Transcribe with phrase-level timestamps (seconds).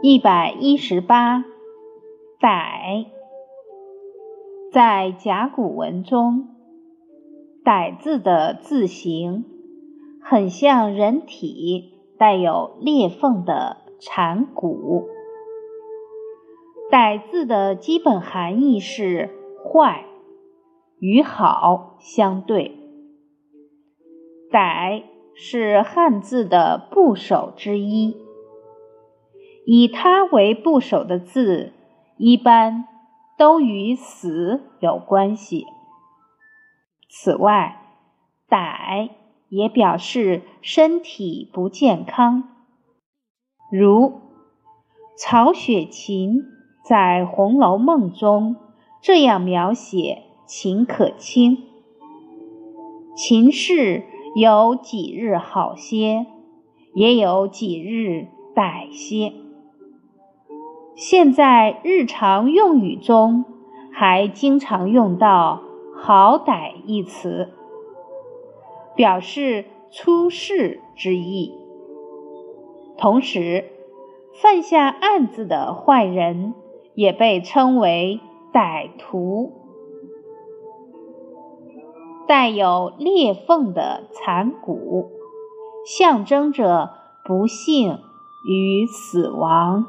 [0.00, 1.44] 一百一十八，
[2.38, 3.06] 歹，
[4.72, 6.50] 在甲骨文中
[7.66, 9.44] ，“歹”字的字形
[10.22, 15.08] 很像人体带有裂缝的蝉骨。
[16.92, 19.30] 歹字的基本含义是
[19.64, 20.04] 坏，
[21.00, 22.78] 与好相对。
[24.52, 25.02] 歹
[25.34, 28.27] 是汉字的部首之一。
[29.70, 31.74] 以它为部首的字，
[32.16, 32.88] 一般
[33.36, 35.66] 都与死有关系。
[37.10, 37.82] 此外，
[38.48, 39.10] 歹
[39.50, 42.44] 也表示身体不健康，
[43.70, 44.22] 如
[45.18, 46.44] 曹雪芹
[46.82, 48.56] 在《红楼梦》中
[49.02, 51.58] 这样描写秦可卿
[53.14, 54.04] ：“秦氏
[54.34, 56.24] 有几日好些，
[56.94, 59.34] 也有几日歹些。”
[60.98, 63.44] 现在日常用语中
[63.92, 65.62] 还经常用到
[65.94, 67.50] “好歹”一词，
[68.96, 71.54] 表示出事之意。
[72.96, 73.66] 同时，
[74.42, 76.52] 犯下案子的坏人
[76.96, 78.18] 也被称为
[78.52, 79.52] 歹徒。
[82.26, 85.12] 带有裂缝的残骨，
[85.86, 86.90] 象征着
[87.24, 88.00] 不幸
[88.44, 89.86] 与死亡。